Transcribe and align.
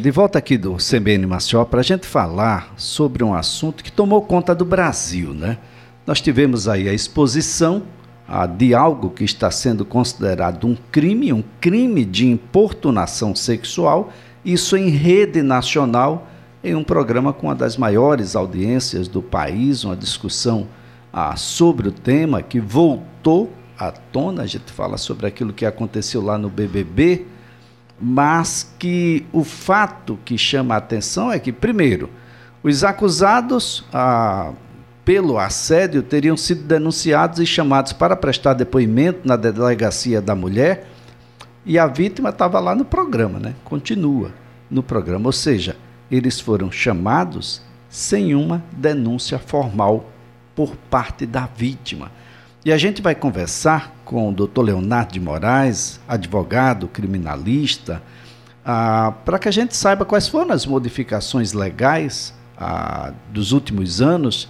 De 0.00 0.12
volta 0.12 0.38
aqui 0.38 0.56
do 0.56 0.76
CBN 0.76 1.26
Maceió 1.26 1.64
para 1.64 1.80
a 1.80 1.82
gente 1.82 2.06
falar 2.06 2.72
sobre 2.76 3.24
um 3.24 3.34
assunto 3.34 3.82
que 3.82 3.90
tomou 3.90 4.22
conta 4.22 4.54
do 4.54 4.64
Brasil, 4.64 5.34
né? 5.34 5.58
Nós 6.06 6.20
tivemos 6.20 6.68
aí 6.68 6.88
a 6.88 6.94
exposição 6.94 7.82
ah, 8.28 8.46
de 8.46 8.76
algo 8.76 9.10
que 9.10 9.24
está 9.24 9.50
sendo 9.50 9.84
considerado 9.84 10.68
um 10.68 10.76
crime, 10.92 11.32
um 11.32 11.42
crime 11.60 12.04
de 12.04 12.28
importunação 12.28 13.34
sexual, 13.34 14.12
isso 14.44 14.76
em 14.76 14.88
rede 14.88 15.42
nacional, 15.42 16.28
em 16.62 16.76
um 16.76 16.84
programa 16.84 17.32
com 17.32 17.48
uma 17.48 17.56
das 17.56 17.76
maiores 17.76 18.36
audiências 18.36 19.08
do 19.08 19.20
país, 19.20 19.82
uma 19.82 19.96
discussão 19.96 20.68
ah, 21.12 21.34
sobre 21.34 21.88
o 21.88 21.92
tema 21.92 22.40
que 22.40 22.60
voltou 22.60 23.52
à 23.76 23.90
tona. 23.90 24.42
A 24.42 24.46
gente 24.46 24.70
fala 24.70 24.96
sobre 24.96 25.26
aquilo 25.26 25.52
que 25.52 25.66
aconteceu 25.66 26.22
lá 26.22 26.38
no 26.38 26.48
BBB 26.48 27.26
mas 28.00 28.74
que 28.78 29.26
o 29.32 29.42
fato 29.42 30.18
que 30.24 30.38
chama 30.38 30.74
a 30.74 30.78
atenção 30.78 31.32
é 31.32 31.38
que, 31.38 31.52
primeiro, 31.52 32.08
os 32.62 32.84
acusados 32.84 33.84
ah, 33.92 34.52
pelo 35.04 35.38
assédio 35.38 36.02
teriam 36.02 36.36
sido 36.36 36.62
denunciados 36.62 37.38
e 37.40 37.46
chamados 37.46 37.92
para 37.92 38.14
prestar 38.16 38.54
depoimento 38.54 39.26
na 39.26 39.36
delegacia 39.36 40.20
da 40.20 40.34
mulher 40.34 40.86
e 41.64 41.78
a 41.78 41.86
vítima 41.86 42.30
estava 42.30 42.58
lá 42.60 42.74
no 42.74 42.84
programa, 42.84 43.38
né? 43.38 43.54
Continua 43.64 44.32
no 44.70 44.82
programa, 44.82 45.26
ou 45.26 45.32
seja, 45.32 45.76
eles 46.10 46.40
foram 46.40 46.70
chamados 46.70 47.62
sem 47.88 48.34
uma 48.34 48.62
denúncia 48.72 49.38
formal 49.38 50.10
por 50.54 50.76
parte 50.90 51.26
da 51.26 51.46
vítima. 51.46 52.10
E 52.64 52.72
a 52.72 52.76
gente 52.76 53.00
vai 53.00 53.14
conversar 53.14 53.94
com 54.04 54.28
o 54.28 54.32
doutor 54.32 54.62
Leonardo 54.62 55.12
de 55.12 55.20
Moraes, 55.20 56.00
advogado, 56.08 56.88
criminalista, 56.88 58.02
ah, 58.64 59.14
para 59.24 59.38
que 59.38 59.48
a 59.48 59.52
gente 59.52 59.76
saiba 59.76 60.04
quais 60.04 60.26
foram 60.26 60.52
as 60.52 60.66
modificações 60.66 61.52
legais 61.52 62.34
ah, 62.58 63.12
dos 63.30 63.52
últimos 63.52 64.02
anos 64.02 64.48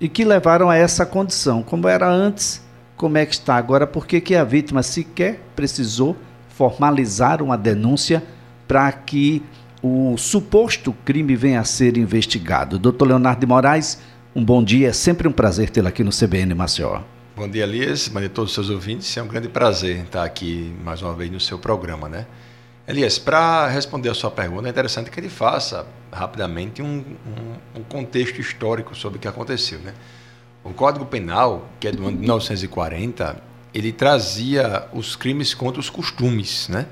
e 0.00 0.08
que 0.08 0.24
levaram 0.24 0.70
a 0.70 0.76
essa 0.76 1.04
condição. 1.04 1.62
Como 1.62 1.88
era 1.88 2.08
antes, 2.08 2.64
como 2.96 3.18
é 3.18 3.26
que 3.26 3.34
está 3.34 3.56
agora, 3.56 3.88
por 3.88 4.06
que 4.06 4.36
a 4.36 4.44
vítima 4.44 4.82
sequer 4.82 5.40
precisou 5.56 6.16
formalizar 6.48 7.42
uma 7.42 7.58
denúncia 7.58 8.22
para 8.68 8.90
que 8.92 9.42
o 9.82 10.16
suposto 10.16 10.94
crime 11.04 11.34
venha 11.34 11.60
a 11.60 11.64
ser 11.64 11.96
investigado. 11.96 12.78
Doutor 12.78 13.06
Leonardo 13.06 13.40
de 13.40 13.46
Moraes, 13.46 13.98
um 14.34 14.44
bom 14.44 14.62
dia, 14.62 14.88
é 14.88 14.92
sempre 14.92 15.26
um 15.26 15.32
prazer 15.32 15.70
tê-lo 15.70 15.88
aqui 15.88 16.04
no 16.04 16.10
CBN 16.10 16.54
Maceió. 16.54 17.00
Bom 17.38 17.48
dia, 17.48 17.62
Elias. 17.62 18.08
Bom 18.08 18.18
dia 18.18 18.26
a 18.26 18.32
todos 18.32 18.50
os 18.50 18.54
seus 18.56 18.68
ouvintes. 18.68 19.16
É 19.16 19.22
um 19.22 19.28
grande 19.28 19.48
prazer 19.48 20.02
estar 20.02 20.24
aqui 20.24 20.74
mais 20.82 21.02
uma 21.02 21.14
vez 21.14 21.30
no 21.30 21.38
seu 21.38 21.56
programa, 21.56 22.08
né? 22.08 22.26
Elias, 22.84 23.16
para 23.16 23.68
responder 23.68 24.08
a 24.08 24.14
sua 24.14 24.28
pergunta, 24.28 24.66
é 24.66 24.70
interessante 24.70 25.08
que 25.08 25.20
ele 25.20 25.28
faça 25.28 25.86
rapidamente 26.10 26.82
um, 26.82 26.96
um, 26.96 27.78
um, 27.78 27.84
contexto 27.84 28.40
histórico 28.40 28.92
sobre 28.96 29.18
o 29.18 29.20
que 29.20 29.28
aconteceu, 29.28 29.78
né? 29.78 29.94
O 30.64 30.70
Código 30.70 31.06
Penal, 31.06 31.68
que 31.78 31.86
é 31.86 31.92
do 31.92 32.02
ano 32.02 32.16
de 32.16 32.22
1940, 32.22 33.40
ele 33.72 33.92
trazia 33.92 34.88
os 34.92 35.14
crimes 35.14 35.54
contra 35.54 35.78
os 35.78 35.88
costumes, 35.88 36.68
né? 36.68 36.86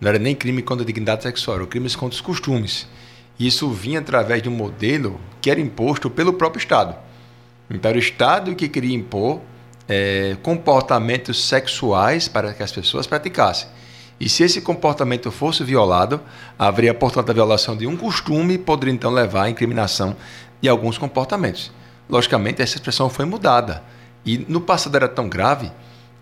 Não 0.00 0.08
era 0.08 0.20
nem 0.20 0.36
crime 0.36 0.62
contra 0.62 0.84
a 0.84 0.86
dignidade 0.86 1.24
sexual, 1.24 1.56
era 1.56 1.66
crimes 1.66 1.96
contra 1.96 2.14
os 2.14 2.20
costumes. 2.20 2.86
Isso 3.40 3.68
vinha 3.70 3.98
através 3.98 4.40
de 4.40 4.48
um 4.48 4.52
modelo 4.52 5.20
que 5.42 5.50
era 5.50 5.58
imposto 5.58 6.08
pelo 6.08 6.32
próprio 6.32 6.60
Estado. 6.60 6.94
Então, 7.68 7.88
era 7.88 7.98
o 7.98 8.00
Estado 8.00 8.54
que 8.54 8.68
queria 8.68 8.94
impor 8.94 9.40
é, 9.90 10.36
comportamentos 10.40 11.44
sexuais 11.48 12.28
para 12.28 12.54
que 12.54 12.62
as 12.62 12.70
pessoas 12.70 13.08
praticassem. 13.08 13.68
E 14.20 14.28
se 14.28 14.44
esse 14.44 14.60
comportamento 14.60 15.32
fosse 15.32 15.64
violado, 15.64 16.20
haveria, 16.56 16.94
portanto, 16.94 17.30
a 17.30 17.32
violação 17.32 17.76
de 17.76 17.88
um 17.88 17.96
costume 17.96 18.54
e 18.54 18.58
poderia 18.58 18.94
então 18.94 19.10
levar 19.10 19.44
à 19.44 19.50
incriminação 19.50 20.14
de 20.62 20.68
alguns 20.68 20.96
comportamentos. 20.96 21.72
Logicamente, 22.08 22.62
essa 22.62 22.76
expressão 22.76 23.10
foi 23.10 23.24
mudada. 23.24 23.82
E 24.24 24.38
no 24.48 24.60
passado 24.60 24.94
era 24.94 25.08
tão 25.08 25.28
grave 25.28 25.72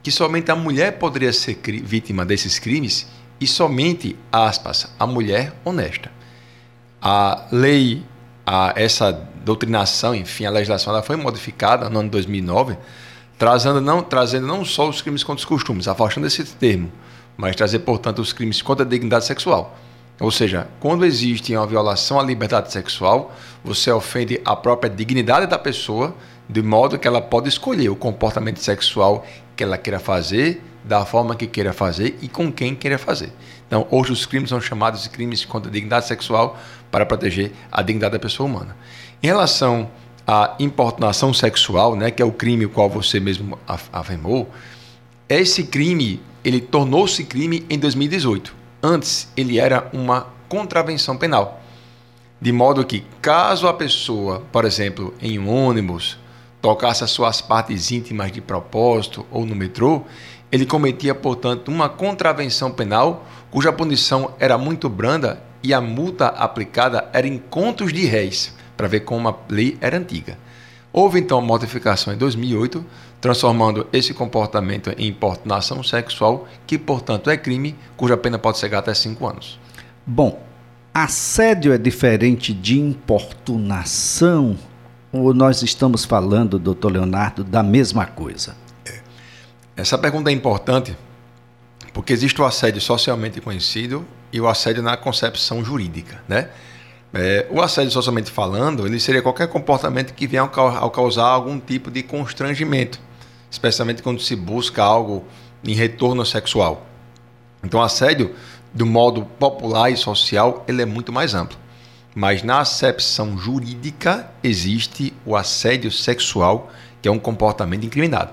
que 0.02 0.10
somente 0.10 0.50
a 0.50 0.56
mulher 0.56 0.92
poderia 0.92 1.32
ser 1.32 1.58
vítima 1.84 2.24
desses 2.24 2.58
crimes 2.58 3.06
e 3.38 3.46
somente, 3.46 4.16
aspas, 4.32 4.90
a 4.98 5.06
mulher 5.06 5.52
honesta. 5.62 6.10
A 7.02 7.44
lei, 7.52 8.02
a, 8.46 8.72
essa 8.76 9.12
doutrinação, 9.44 10.14
enfim, 10.14 10.46
a 10.46 10.50
legislação 10.50 10.94
ela 10.94 11.02
foi 11.02 11.16
modificada 11.16 11.90
no 11.90 12.00
ano 12.00 12.08
2009 12.08 12.78
trazendo 13.38 13.80
não, 13.80 14.02
trazendo 14.02 14.46
não 14.46 14.64
só 14.64 14.88
os 14.88 15.00
crimes 15.00 15.22
contra 15.22 15.38
os 15.38 15.44
costumes, 15.44 15.86
afastando 15.86 16.26
esse 16.26 16.44
termo, 16.44 16.90
mas 17.36 17.54
trazer, 17.54 17.78
portanto, 17.78 18.18
os 18.18 18.32
crimes 18.32 18.60
contra 18.60 18.84
a 18.84 18.88
dignidade 18.88 19.24
sexual. 19.24 19.78
Ou 20.20 20.32
seja, 20.32 20.66
quando 20.80 21.04
existe 21.04 21.54
uma 21.54 21.66
violação 21.66 22.18
à 22.18 22.22
liberdade 22.24 22.72
sexual, 22.72 23.32
você 23.62 23.92
ofende 23.92 24.40
a 24.44 24.56
própria 24.56 24.90
dignidade 24.90 25.46
da 25.46 25.56
pessoa, 25.56 26.12
de 26.48 26.60
modo 26.60 26.98
que 26.98 27.06
ela 27.06 27.20
pode 27.20 27.48
escolher 27.48 27.88
o 27.88 27.94
comportamento 27.94 28.58
sexual 28.58 29.24
que 29.56 29.62
ela 29.62 29.78
queira 29.78 30.00
fazer, 30.00 30.60
da 30.82 31.04
forma 31.04 31.36
que 31.36 31.46
queira 31.46 31.72
fazer 31.72 32.18
e 32.20 32.28
com 32.28 32.50
quem 32.50 32.74
queira 32.74 32.98
fazer. 32.98 33.32
Então, 33.66 33.86
hoje 33.90 34.10
os 34.10 34.26
crimes 34.26 34.48
são 34.48 34.60
chamados 34.60 35.02
de 35.02 35.10
crimes 35.10 35.44
contra 35.44 35.70
a 35.70 35.72
dignidade 35.72 36.06
sexual 36.06 36.58
para 36.90 37.06
proteger 37.06 37.52
a 37.70 37.82
dignidade 37.82 38.12
da 38.12 38.18
pessoa 38.18 38.48
humana. 38.48 38.74
Em 39.22 39.26
relação 39.26 39.90
a 40.30 40.54
importunação 40.58 41.32
sexual, 41.32 41.96
né, 41.96 42.10
que 42.10 42.20
é 42.20 42.24
o 42.24 42.30
crime 42.30 42.66
qual 42.66 42.90
você 42.90 43.18
mesmo 43.18 43.58
afirmou, 43.66 44.50
esse 45.26 45.64
crime 45.64 46.20
ele 46.44 46.60
tornou-se 46.60 47.24
crime 47.24 47.64
em 47.70 47.78
2018. 47.78 48.54
Antes 48.82 49.32
ele 49.34 49.58
era 49.58 49.88
uma 49.90 50.26
contravenção 50.46 51.16
penal. 51.16 51.62
De 52.38 52.52
modo 52.52 52.84
que, 52.84 53.04
caso 53.22 53.66
a 53.66 53.72
pessoa, 53.72 54.42
por 54.52 54.66
exemplo, 54.66 55.14
em 55.18 55.38
um 55.38 55.48
ônibus, 55.48 56.18
tocasse 56.60 57.02
as 57.02 57.10
suas 57.10 57.40
partes 57.40 57.90
íntimas 57.90 58.30
de 58.30 58.42
propósito 58.42 59.24
ou 59.30 59.46
no 59.46 59.56
metrô, 59.56 60.02
ele 60.52 60.66
cometia, 60.66 61.14
portanto, 61.14 61.68
uma 61.68 61.88
contravenção 61.88 62.70
penal 62.70 63.24
cuja 63.50 63.72
punição 63.72 64.34
era 64.38 64.58
muito 64.58 64.90
branda 64.90 65.42
e 65.62 65.72
a 65.72 65.80
multa 65.80 66.26
aplicada 66.26 67.08
era 67.14 67.26
em 67.26 67.38
contos 67.38 67.94
de 67.94 68.04
réis 68.04 68.57
para 68.78 68.86
ver 68.86 69.00
como 69.00 69.28
a 69.28 69.36
lei 69.50 69.76
era 69.80 69.98
antiga. 69.98 70.38
Houve 70.92 71.18
então 71.18 71.42
modificação 71.42 72.14
em 72.14 72.16
2008, 72.16 72.82
transformando 73.20 73.86
esse 73.92 74.14
comportamento 74.14 74.90
em 74.96 75.08
importunação 75.08 75.82
sexual, 75.82 76.48
que 76.64 76.78
portanto 76.78 77.28
é 77.28 77.36
crime, 77.36 77.76
cuja 77.96 78.16
pena 78.16 78.38
pode 78.38 78.58
chegar 78.58 78.78
até 78.78 78.94
5 78.94 79.26
anos. 79.26 79.60
Bom, 80.06 80.40
assédio 80.94 81.72
é 81.72 81.78
diferente 81.78 82.54
de 82.54 82.78
importunação? 82.78 84.56
Ou 85.12 85.34
nós 85.34 85.62
estamos 85.62 86.04
falando, 86.04 86.58
doutor 86.58 86.92
Leonardo, 86.92 87.42
da 87.42 87.62
mesma 87.62 88.06
coisa? 88.06 88.56
É. 88.86 89.00
Essa 89.76 89.98
pergunta 89.98 90.30
é 90.30 90.32
importante 90.32 90.96
porque 91.92 92.12
existe 92.12 92.40
o 92.40 92.44
assédio 92.44 92.80
socialmente 92.80 93.40
conhecido 93.40 94.06
e 94.32 94.40
o 94.40 94.46
assédio 94.46 94.82
na 94.82 94.96
concepção 94.96 95.64
jurídica, 95.64 96.22
né? 96.28 96.48
É, 97.12 97.46
o 97.50 97.62
assédio 97.62 97.90
socialmente 97.90 98.30
falando, 98.30 98.86
ele 98.86 99.00
seria 99.00 99.22
qualquer 99.22 99.48
comportamento 99.48 100.12
que 100.12 100.26
venha 100.26 100.42
ao 100.42 100.90
causar 100.90 101.26
algum 101.26 101.58
tipo 101.58 101.90
de 101.90 102.02
constrangimento, 102.02 103.00
especialmente 103.50 104.02
quando 104.02 104.20
se 104.20 104.36
busca 104.36 104.82
algo 104.82 105.24
em 105.64 105.72
retorno 105.72 106.24
sexual. 106.26 106.86
Então, 107.64 107.82
assédio, 107.82 108.34
do 108.72 108.84
modo 108.84 109.24
popular 109.24 109.90
e 109.90 109.96
social, 109.96 110.64
ele 110.68 110.82
é 110.82 110.86
muito 110.86 111.12
mais 111.12 111.34
amplo. 111.34 111.56
Mas 112.14 112.42
na 112.42 112.60
acepção 112.60 113.38
jurídica 113.38 114.30
existe 114.42 115.14
o 115.24 115.34
assédio 115.34 115.90
sexual, 115.90 116.70
que 117.00 117.08
é 117.08 117.12
um 117.12 117.18
comportamento 117.18 117.86
incriminado. 117.86 118.32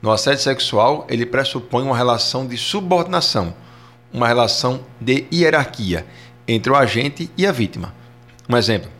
No 0.00 0.10
assédio 0.10 0.42
sexual, 0.42 1.06
ele 1.08 1.26
pressupõe 1.26 1.84
uma 1.84 1.96
relação 1.96 2.46
de 2.46 2.56
subordinação, 2.56 3.54
uma 4.12 4.28
relação 4.28 4.80
de 5.00 5.26
hierarquia 5.32 6.06
entre 6.46 6.72
o 6.72 6.76
agente 6.76 7.30
e 7.36 7.46
a 7.46 7.52
vítima. 7.52 7.94
Um 8.48 8.56
exemplo, 8.56 8.90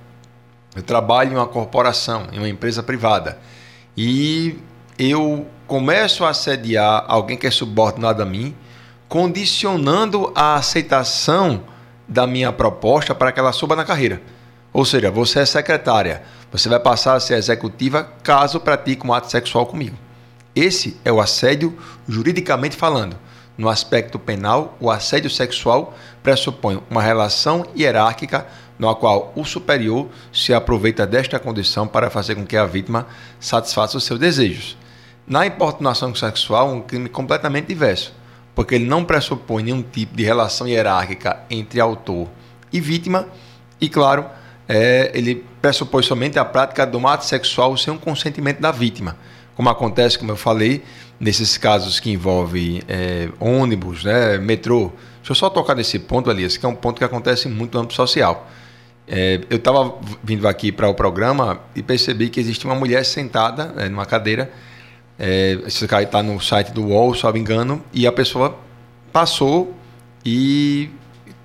eu 0.74 0.82
trabalho 0.82 1.32
em 1.32 1.36
uma 1.36 1.46
corporação, 1.46 2.28
em 2.32 2.38
uma 2.38 2.48
empresa 2.48 2.82
privada, 2.82 3.38
e 3.96 4.58
eu 4.98 5.46
começo 5.66 6.24
a 6.24 6.30
assediar 6.30 7.04
alguém 7.08 7.36
que 7.36 7.46
é 7.46 7.50
subordinado 7.50 8.22
a 8.22 8.26
mim, 8.26 8.54
condicionando 9.08 10.32
a 10.34 10.54
aceitação 10.54 11.64
da 12.06 12.26
minha 12.26 12.52
proposta 12.52 13.14
para 13.14 13.32
que 13.32 13.40
ela 13.40 13.52
suba 13.52 13.76
na 13.76 13.84
carreira. 13.84 14.22
Ou 14.72 14.84
seja, 14.84 15.10
você 15.10 15.40
é 15.40 15.46
secretária, 15.46 16.22
você 16.50 16.68
vai 16.68 16.80
passar 16.80 17.14
a 17.14 17.20
ser 17.20 17.34
executiva 17.34 18.04
caso 18.22 18.60
pratique 18.60 19.06
um 19.06 19.12
ato 19.12 19.30
sexual 19.30 19.66
comigo. 19.66 19.96
Esse 20.54 20.96
é 21.04 21.12
o 21.12 21.20
assédio 21.20 21.76
juridicamente 22.08 22.76
falando. 22.76 23.16
No 23.56 23.68
aspecto 23.68 24.18
penal, 24.18 24.76
o 24.80 24.90
assédio 24.90 25.28
sexual 25.28 25.94
pressupõe 26.22 26.82
uma 26.90 27.02
relação 27.02 27.66
hierárquica 27.76 28.46
no 28.78 28.94
qual 28.96 29.32
o 29.36 29.44
superior 29.44 30.08
se 30.32 30.52
aproveita 30.52 31.06
desta 31.06 31.38
condição 31.38 31.86
para 31.86 32.10
fazer 32.10 32.34
com 32.34 32.44
que 32.44 32.56
a 32.56 32.66
vítima 32.66 33.06
satisfaça 33.38 33.96
os 33.96 34.04
seus 34.04 34.18
desejos. 34.18 34.76
Na 35.26 35.46
importunação 35.46 36.14
sexual, 36.14 36.72
um 36.72 36.80
crime 36.80 37.08
completamente 37.08 37.66
diverso, 37.66 38.12
porque 38.54 38.74
ele 38.74 38.86
não 38.86 39.04
pressupõe 39.04 39.62
nenhum 39.62 39.82
tipo 39.82 40.16
de 40.16 40.24
relação 40.24 40.66
hierárquica 40.66 41.40
entre 41.48 41.80
autor 41.80 42.28
e 42.72 42.80
vítima, 42.80 43.28
e 43.80 43.88
claro, 43.88 44.26
é, 44.68 45.10
ele 45.14 45.44
pressupõe 45.60 46.02
somente 46.02 46.38
a 46.38 46.44
prática 46.44 46.86
do 46.86 47.06
ato 47.06 47.24
sexual 47.24 47.76
sem 47.76 47.94
o 47.94 47.98
consentimento 47.98 48.60
da 48.60 48.72
vítima. 48.72 49.16
Como 49.54 49.68
acontece, 49.68 50.18
como 50.18 50.32
eu 50.32 50.36
falei, 50.36 50.82
nesses 51.20 51.56
casos 51.56 52.00
que 52.00 52.10
envolvem 52.10 52.82
é, 52.88 53.28
ônibus, 53.38 54.04
né, 54.04 54.38
metrô. 54.38 54.90
Deixa 55.18 55.30
eu 55.30 55.34
só 55.36 55.48
tocar 55.48 55.76
nesse 55.76 55.98
ponto, 55.98 56.30
Elias, 56.30 56.56
que 56.56 56.66
é 56.66 56.68
um 56.68 56.74
ponto 56.74 56.98
que 56.98 57.04
acontece 57.04 57.48
muito 57.48 57.74
no 57.74 57.80
âmbito 57.80 57.94
social. 57.94 58.48
É, 59.06 59.40
eu 59.50 59.56
estava 59.56 59.94
vindo 60.22 60.46
aqui 60.46 60.70
para 60.70 60.88
o 60.88 60.94
programa 60.94 61.60
e 61.74 61.82
percebi 61.82 62.28
que 62.28 62.40
existia 62.40 62.70
uma 62.70 62.76
mulher 62.76 63.04
sentada 63.04 63.66
né, 63.66 63.88
numa 63.88 64.06
cadeira. 64.06 64.50
É, 65.18 65.58
esse 65.66 65.86
cara 65.86 66.02
está 66.02 66.22
no 66.22 66.40
site 66.40 66.72
do 66.72 66.86
UOL, 66.86 67.14
se 67.14 67.24
não 67.24 67.32
me 67.32 67.40
engano, 67.40 67.82
e 67.92 68.06
a 68.06 68.12
pessoa 68.12 68.56
passou 69.12 69.74
e 70.24 70.90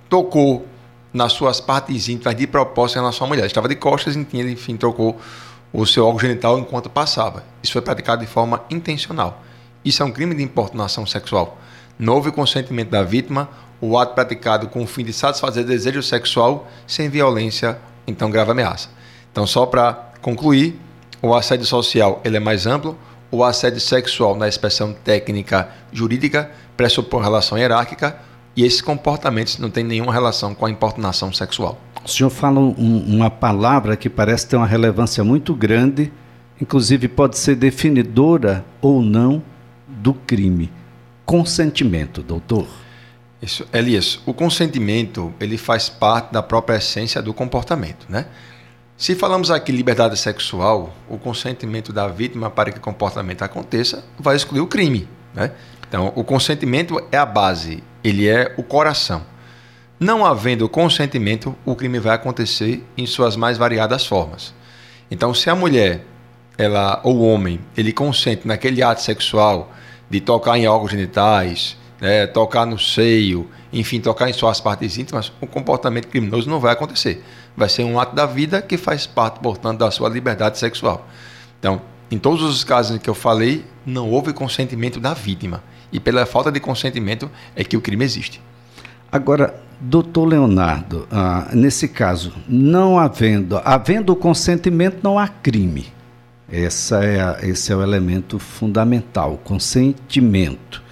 tocou 0.09 0.65
nas 1.13 1.33
suas 1.33 1.59
partes 1.59 2.07
íntimas 2.07 2.35
de 2.35 2.47
propósito 2.47 2.97
em 2.97 2.99
relação 3.01 3.25
à 3.25 3.27
mulher. 3.27 3.45
Estava 3.45 3.67
de 3.67 3.75
costas, 3.75 4.15
enfim, 4.15 4.77
trocou 4.77 5.19
o 5.73 5.85
seu 5.85 6.05
órgão 6.05 6.19
genital 6.19 6.59
enquanto 6.59 6.89
passava. 6.89 7.43
Isso 7.61 7.73
foi 7.73 7.81
praticado 7.81 8.21
de 8.21 8.27
forma 8.27 8.63
intencional. 8.69 9.43
Isso 9.83 10.01
é 10.01 10.05
um 10.05 10.11
crime 10.11 10.35
de 10.35 10.43
importunação 10.43 11.05
sexual. 11.05 11.57
Não 11.99 12.13
houve 12.13 12.31
consentimento 12.31 12.89
da 12.89 13.03
vítima, 13.03 13.49
o 13.79 13.97
ato 13.97 14.13
praticado 14.13 14.67
com 14.67 14.83
o 14.83 14.87
fim 14.87 15.03
de 15.03 15.13
satisfazer 15.13 15.63
desejo 15.63 16.01
sexual 16.01 16.67
sem 16.85 17.09
violência, 17.09 17.77
então 18.05 18.29
grave 18.29 18.51
ameaça. 18.51 18.89
Então, 19.31 19.45
só 19.45 19.65
para 19.65 20.11
concluir, 20.21 20.79
o 21.21 21.33
assédio 21.35 21.65
social 21.65 22.21
ele 22.23 22.37
é 22.37 22.39
mais 22.39 22.65
amplo, 22.65 22.97
o 23.29 23.43
assédio 23.43 23.79
sexual, 23.79 24.35
na 24.35 24.47
expressão 24.47 24.93
técnica 24.93 25.69
jurídica, 25.91 26.49
pressupõe 26.75 27.21
relação 27.21 27.57
hierárquica 27.57 28.17
e 28.55 28.63
esses 28.63 28.81
comportamentos 28.81 29.57
não 29.59 29.69
têm 29.69 29.83
nenhuma 29.83 30.13
relação 30.13 30.55
com 30.55 30.65
a 30.65 30.69
importunação 30.69 31.31
sexual. 31.31 31.77
O 32.03 32.07
senhor 32.07 32.29
fala 32.29 32.59
um, 32.59 33.03
uma 33.05 33.29
palavra 33.29 33.97
que 33.97 34.09
parece 34.09 34.47
ter 34.47 34.55
uma 34.55 34.65
relevância 34.65 35.23
muito 35.23 35.53
grande, 35.53 36.11
inclusive 36.59 37.07
pode 37.07 37.37
ser 37.37 37.55
definidora 37.55 38.65
ou 38.81 39.01
não 39.01 39.43
do 39.87 40.13
crime. 40.13 40.71
Consentimento, 41.25 42.21
doutor. 42.21 42.65
Isso, 43.41 43.67
Elias, 43.71 44.19
o 44.25 44.33
consentimento 44.33 45.33
ele 45.39 45.57
faz 45.57 45.89
parte 45.89 46.33
da 46.33 46.41
própria 46.41 46.77
essência 46.77 47.21
do 47.21 47.33
comportamento, 47.33 48.07
né? 48.09 48.25
Se 48.97 49.13
falamos 49.13 49.51
aqui 49.51 49.71
liberdade 49.71 50.17
sexual, 50.17 50.91
o 51.07 51.19
consentimento 51.19 51.93
da 51.93 52.07
vítima 52.07 52.49
para 52.49 52.71
que 52.71 52.79
o 52.79 52.81
comportamento 52.81 53.43
aconteça 53.43 54.03
vai 54.17 54.35
excluir 54.35 54.61
o 54.61 54.65
crime, 54.65 55.07
né? 55.35 55.51
Então, 55.87 56.11
o 56.15 56.23
consentimento 56.23 56.99
é 57.11 57.17
a 57.17 57.25
base, 57.25 57.83
ele 58.03 58.27
é 58.27 58.55
o 58.57 58.63
coração. 58.63 59.23
Não 59.99 60.25
havendo 60.25 60.67
consentimento, 60.67 61.55
o 61.63 61.75
crime 61.75 61.99
vai 61.99 62.15
acontecer 62.15 62.83
em 62.97 63.05
suas 63.05 63.35
mais 63.35 63.57
variadas 63.57 64.05
formas. 64.05 64.53
Então, 65.11 65.31
se 65.31 65.47
a 65.47 65.55
mulher, 65.55 66.03
ela 66.57 66.99
ou 67.03 67.17
o 67.17 67.27
homem, 67.27 67.59
ele 67.77 67.93
consente 67.93 68.47
naquele 68.47 68.81
ato 68.81 69.01
sexual 69.01 69.71
de 70.09 70.19
tocar 70.19 70.57
em 70.57 70.67
órgãos 70.67 70.91
genitais, 70.91 71.77
né, 71.99 72.27
tocar 72.27 72.65
no 72.65 72.77
seio, 72.77 73.49
enfim, 73.71 73.99
tocar 73.99 74.29
em 74.29 74.33
suas 74.33 74.61
partes 74.61 74.97
íntimas, 74.97 75.31
o 75.41 75.47
comportamento 75.47 76.07
criminoso 76.07 76.49
não 76.49 76.59
vai 76.59 76.73
acontecer. 76.73 77.23
Vai 77.55 77.69
ser 77.69 77.83
um 77.83 77.99
ato 77.99 78.15
da 78.15 78.25
vida 78.25 78.61
que 78.61 78.77
faz 78.77 79.07
parte, 79.07 79.39
portanto, 79.39 79.79
da 79.79 79.91
sua 79.91 80.09
liberdade 80.09 80.57
sexual. 80.57 81.07
Então, 81.59 81.81
em 82.09 82.17
todos 82.17 82.41
os 82.41 82.63
casos 82.63 82.95
em 82.95 82.99
que 82.99 83.09
eu 83.09 83.15
falei, 83.15 83.65
não 83.85 84.09
houve 84.09 84.31
consentimento 84.31 84.99
da 84.99 85.13
vítima. 85.13 85.63
E 85.91 85.99
pela 85.99 86.25
falta 86.25 86.51
de 86.51 86.59
consentimento 86.59 87.29
é 87.55 87.63
que 87.63 87.75
o 87.75 87.81
crime 87.81 88.03
existe. 88.03 88.41
Agora, 89.11 89.59
doutor 89.79 90.25
Leonardo, 90.25 91.07
ah, 91.09 91.49
nesse 91.53 91.87
caso, 91.87 92.33
não 92.47 92.99
havendo, 92.99 93.59
havendo 93.63 94.15
consentimento, 94.15 94.99
não 95.01 95.17
há 95.17 95.27
crime. 95.27 95.87
Essa 96.49 97.03
é 97.03 97.21
a, 97.21 97.37
esse 97.41 97.71
é 97.71 97.75
o 97.75 97.81
elemento 97.81 98.39
fundamental, 98.39 99.39
consentimento. 99.43 100.83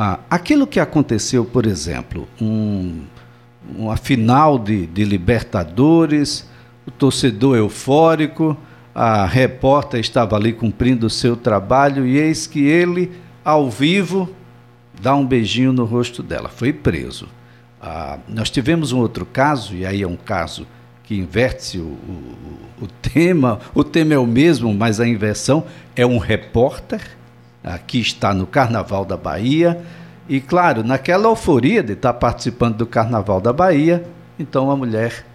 Ah, 0.00 0.20
aquilo 0.30 0.64
que 0.64 0.78
aconteceu, 0.78 1.44
por 1.44 1.66
exemplo, 1.66 2.28
um, 2.40 3.02
uma 3.76 3.96
final 3.96 4.56
de, 4.56 4.86
de 4.86 5.04
Libertadores, 5.04 6.48
o 6.86 6.90
torcedor 6.92 7.56
eufórico, 7.56 8.56
a 8.94 9.26
repórter 9.26 9.98
estava 9.98 10.36
ali 10.36 10.52
cumprindo 10.52 11.08
o 11.08 11.10
seu 11.10 11.36
trabalho 11.36 12.06
e 12.06 12.16
eis 12.16 12.46
que 12.46 12.64
ele, 12.64 13.10
ao 13.44 13.68
vivo, 13.68 14.30
dá 15.02 15.16
um 15.16 15.26
beijinho 15.26 15.72
no 15.72 15.84
rosto 15.84 16.22
dela. 16.22 16.48
Foi 16.48 16.72
preso. 16.72 17.26
Ah, 17.82 18.20
nós 18.28 18.50
tivemos 18.50 18.92
um 18.92 19.00
outro 19.00 19.26
caso, 19.26 19.74
e 19.74 19.84
aí 19.84 20.04
é 20.04 20.06
um 20.06 20.14
caso 20.16 20.64
que 21.02 21.16
inverte 21.16 21.76
o, 21.76 21.82
o, 21.82 22.82
o, 22.82 22.86
tema. 23.02 23.58
O 23.74 23.82
tema 23.82 24.14
é 24.14 24.18
o 24.18 24.28
mesmo, 24.28 24.72
mas 24.72 25.00
a 25.00 25.08
inversão 25.08 25.64
é 25.96 26.06
um 26.06 26.18
repórter 26.18 27.17
que 27.76 27.98
está 27.98 28.32
no 28.32 28.46
Carnaval 28.46 29.04
da 29.04 29.16
Bahia. 29.16 29.82
E, 30.28 30.40
claro, 30.40 30.84
naquela 30.84 31.24
euforia 31.24 31.82
de 31.82 31.94
estar 31.94 32.14
participando 32.14 32.76
do 32.76 32.86
Carnaval 32.86 33.40
da 33.40 33.52
Bahia, 33.52 34.06
então 34.38 34.70
a 34.70 34.76
mulher 34.76 35.26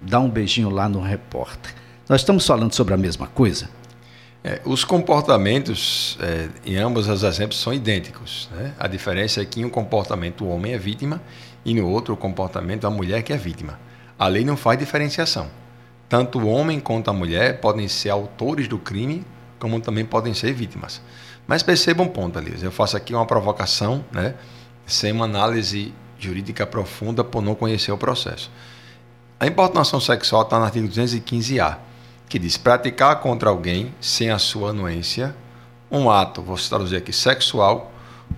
dá 0.00 0.20
um 0.20 0.28
beijinho 0.28 0.68
lá 0.68 0.88
no 0.88 1.00
repórter. 1.00 1.74
Nós 2.08 2.20
estamos 2.20 2.46
falando 2.46 2.74
sobre 2.74 2.92
a 2.92 2.96
mesma 2.96 3.26
coisa? 3.26 3.68
É, 4.42 4.60
os 4.64 4.84
comportamentos 4.84 6.18
é, 6.20 6.48
em 6.64 6.76
ambos 6.76 7.08
os 7.08 7.22
exemplos 7.22 7.60
são 7.60 7.74
idênticos. 7.74 8.48
Né? 8.52 8.72
A 8.78 8.88
diferença 8.88 9.40
é 9.40 9.44
que 9.44 9.60
em 9.60 9.64
um 9.64 9.70
comportamento 9.70 10.44
o 10.44 10.48
homem 10.48 10.72
é 10.72 10.78
vítima 10.78 11.20
e 11.64 11.74
no 11.74 11.88
outro 11.88 12.14
o 12.14 12.16
comportamento 12.16 12.86
a 12.86 12.90
mulher 12.90 13.22
que 13.22 13.32
é 13.32 13.36
vítima. 13.36 13.78
A 14.18 14.26
lei 14.28 14.44
não 14.44 14.56
faz 14.56 14.78
diferenciação. 14.78 15.48
Tanto 16.08 16.40
o 16.40 16.48
homem 16.48 16.80
quanto 16.80 17.10
a 17.10 17.12
mulher 17.12 17.60
podem 17.60 17.86
ser 17.86 18.10
autores 18.10 18.66
do 18.66 18.78
crime, 18.78 19.24
como 19.58 19.78
também 19.80 20.04
podem 20.04 20.34
ser 20.34 20.52
vítimas. 20.52 21.00
Mas 21.50 21.64
perceba 21.64 22.00
um 22.00 22.06
ponto, 22.06 22.38
Alice. 22.38 22.64
Eu 22.64 22.70
faço 22.70 22.96
aqui 22.96 23.12
uma 23.12 23.26
provocação, 23.26 24.04
né? 24.12 24.36
sem 24.86 25.10
uma 25.10 25.24
análise 25.24 25.92
jurídica 26.16 26.64
profunda 26.64 27.24
por 27.24 27.42
não 27.42 27.56
conhecer 27.56 27.90
o 27.90 27.98
processo. 27.98 28.48
A 29.40 29.48
importunação 29.48 29.98
sexual 30.00 30.42
está 30.42 30.60
no 30.60 30.66
artigo 30.66 30.86
215-A 30.86 31.78
que 32.28 32.38
diz 32.38 32.56
praticar 32.56 33.18
contra 33.18 33.50
alguém 33.50 33.92
sem 34.00 34.30
a 34.30 34.38
sua 34.38 34.70
anuência 34.70 35.34
um 35.90 36.08
ato, 36.08 36.40
vou 36.40 36.56
traduzir 36.56 36.94
aqui, 36.94 37.12
sexual, 37.12 37.90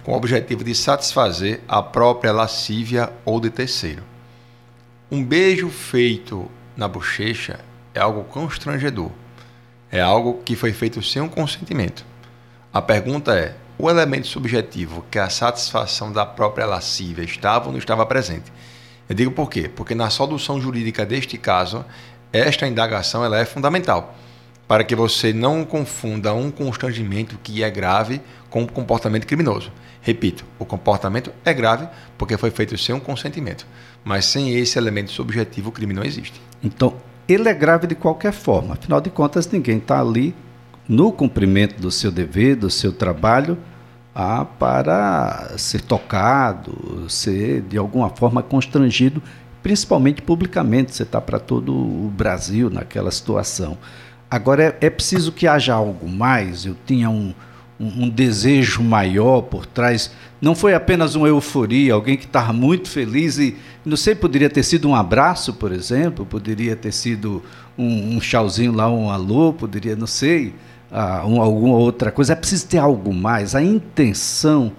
com 0.05 0.13
o 0.13 0.17
objetivo 0.17 0.65
de 0.65 0.75
satisfazer 0.75 1.61
a 1.69 1.83
própria 1.83 2.33
lascívia 2.33 3.13
ou 3.27 3.39
de 3.39 3.51
terceiro. 3.51 4.03
Um 5.11 5.23
beijo 5.23 5.69
feito 5.69 6.51
na 6.75 6.89
bochecha 6.89 7.61
é 7.93 8.01
algo 8.01 8.25
constrangedor. 8.25 9.11
É 9.91 10.01
algo 10.01 10.41
que 10.43 10.57
foi 10.57 10.73
feito 10.73 11.03
sem 11.03 11.21
um 11.21 11.29
consentimento. 11.29 12.11
A 12.73 12.81
pergunta 12.81 13.35
é: 13.35 13.55
o 13.79 13.91
elemento 13.91 14.27
subjetivo, 14.27 15.05
que 15.11 15.19
é 15.19 15.23
a 15.23 15.29
satisfação 15.29 16.11
da 16.11 16.25
própria 16.25 16.65
lascívia, 16.65 17.23
estava 17.23 17.67
ou 17.67 17.73
não 17.73 17.79
estava 17.79 18.07
presente? 18.07 18.51
Eu 19.07 19.15
digo 19.15 19.31
por 19.31 19.51
quê? 19.51 19.69
Porque 19.69 19.95
na 19.95 20.09
solução 20.09 20.59
jurídica 20.59 21.05
deste 21.05 21.37
caso, 21.37 21.85
esta 22.33 22.67
indagação 22.67 23.23
ela 23.23 23.39
é 23.39 23.45
fundamental 23.45 24.15
para 24.67 24.85
que 24.85 24.97
você 24.97 25.35
não 25.35 25.67
confunda 25.67 26.33
um 26.33 26.51
constrangimento 26.51 27.39
que 27.43 27.63
é 27.63 27.71
grave 27.71 28.23
com 28.49 28.63
um 28.63 28.67
comportamento 28.67 29.27
criminoso. 29.27 29.71
Repito, 30.01 30.47
o 30.59 30.65
comportamento 30.65 31.31
é 31.45 31.53
grave 31.53 31.87
porque 32.17 32.39
foi 32.39 32.51
feito 32.51 32.79
sem 32.79 32.95
um 32.95 33.01
consentimento, 33.01 33.67
mas 34.03 34.25
sem 34.25 34.57
esse 34.57 34.79
elemento 34.79 35.11
subjetivo 35.11 35.69
o 35.69 35.73
crime 35.73 35.93
não 35.93 36.03
existe. 36.03 36.41
Então, 36.63 36.95
ele 37.29 37.51
é 37.51 37.55
grave 37.55 37.87
de 37.87 37.95
qualquer 37.95 38.33
forma. 38.33 38.75
Afinal 38.75 39.01
de 39.01 39.11
contas, 39.11 39.47
ninguém 39.47 39.77
está 39.77 40.01
ali 40.01 40.35
no 40.93 41.11
cumprimento 41.11 41.81
do 41.81 41.91
seu 41.91 42.11
dever, 42.11 42.57
do 42.57 42.71
seu 42.71 42.93
trabalho, 42.93 43.59
ah, 44.15 44.45
para 44.45 45.55
ser 45.57 45.81
tocado, 45.81 47.07
ser 47.09 47.63
de 47.63 47.79
alguma 47.79 48.11
forma 48.11 48.43
constrangido 48.43 49.23
principalmente 49.63 50.21
publicamente, 50.21 50.95
você 50.95 51.05
está 51.05 51.21
para 51.21 51.39
todo 51.39 51.73
o 51.73 52.13
Brasil 52.15 52.69
naquela 52.69 53.11
situação. 53.11 53.79
Agora, 54.29 54.77
é, 54.81 54.87
é, 54.87 54.91
preciso 54.91 55.31
que 55.31 55.47
haja 55.47 55.75
algo 55.75 56.09
mais, 56.09 56.67
eu 56.67 56.77
tinha 56.87 57.09
um, 57.09 57.33
um, 57.79 58.05
um, 58.05 58.09
desejo 58.09 58.83
maior 58.83 59.43
por 59.43 59.65
trás, 59.65 60.11
não 60.41 60.55
foi 60.55 60.75
apenas 60.75 61.15
uma 61.15 61.29
euforia, 61.29 61.95
alguém 61.95 62.17
que 62.17 62.25
estava 62.25 62.53
muito 62.53 62.89
feliz 62.89 63.39
e, 63.39 63.57
não 63.85 63.97
sei, 63.97 64.15
poderia 64.15 64.51
ter 64.51 64.63
sido 64.63 64.89
um 64.89 64.97
abraço, 64.97 65.55
por 65.55 65.71
exemplo, 65.71 66.27
poderia 66.27 66.75
ter 66.75 66.93
sido 66.93 67.43
um, 67.79 68.17
um 68.17 68.21
chauzinho 68.21 68.73
lá, 68.73 68.91
um 68.91 69.11
alô, 69.11 69.53
poderia, 69.53 69.95
não 69.95 70.07
sei, 70.07 70.55
ah, 70.93 71.25
um, 71.27 71.41
alguma 71.41 71.77
outra 71.77 72.13
coisa, 72.13 72.35
é 72.35 72.37
preciso 72.37 72.67
ter 72.69 72.79
algo 72.79 73.13
mais, 73.13 73.55
a 73.55 73.63
intenção 73.63 74.73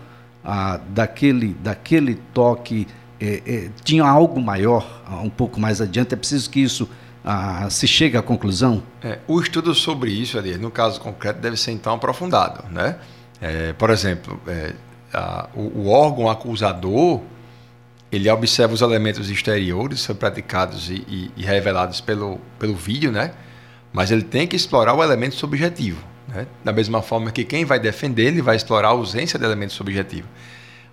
ah, 0.44 0.80
daquele, 0.90 1.56
daquele 1.56 2.16
toque 2.34 2.88
é, 3.20 3.42
é, 3.46 3.70
tinha 3.84 4.04
algo 4.04 4.42
maior 4.42 5.02
um 5.24 5.30
pouco 5.30 5.60
mais 5.60 5.80
adiante? 5.80 6.14
É 6.14 6.18
preciso 6.18 6.50
que 6.50 6.60
isso 6.60 6.90
ah, 7.24 7.70
se 7.70 7.88
chegue 7.88 8.18
à 8.18 8.22
conclusão? 8.22 8.84
É, 9.02 9.20
o 9.28 9.40
estudo 9.40 9.74
sobre 9.74 10.12
isso, 10.12 10.38
ali, 10.38 10.58
no 10.58 10.70
caso 10.70 11.00
concreto, 11.00 11.40
deve 11.40 11.56
ser 11.56 11.72
então 11.72 11.94
aprofundado. 11.94 12.66
Né? 12.70 12.98
É, 13.40 13.72
por 13.74 13.90
exemplo, 13.90 14.40
é, 14.46 14.74
a, 15.14 15.48
o, 15.56 15.84
o, 15.84 15.88
órgão 15.88 16.30
acusador 16.30 17.22
ele 18.12 18.30
observa 18.30 18.74
os 18.74 18.82
elementos 18.82 19.30
exteriores 19.30 20.02
são 20.02 20.16
praticados 20.16 20.90
e, 20.90 20.96
e, 21.08 21.32
e, 21.38 21.44
revelados 21.44 22.02
pelo, 22.02 22.40
pelo 22.60 22.76
vídeo, 22.76 23.12
né? 23.12 23.32
Mas 23.94 24.10
ele 24.10 24.24
tem 24.24 24.48
que 24.48 24.56
explorar 24.56 24.96
o 24.96 25.04
elemento 25.04 25.36
subjetivo, 25.36 26.04
né? 26.28 26.48
Da 26.64 26.74
mesma 26.74 27.02
forma 27.04 27.32
que 27.32 27.46
quem 27.46 27.64
vai 27.64 27.80
defender, 27.80 28.26
ele 28.26 28.42
vai 28.42 28.56
explorar 28.56 28.88
a 28.88 28.92
ausência 28.92 29.38
de 29.38 29.46
elemento 29.46 29.72
subjetivo. 29.72 30.28